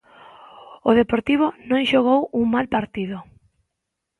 [0.89, 3.17] O Deportivo non xogou un mal partido.